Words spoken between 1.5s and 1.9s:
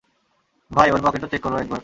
একবার।